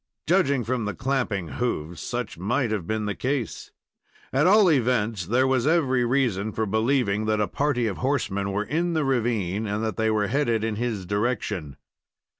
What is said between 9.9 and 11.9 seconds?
they were headed in his direction.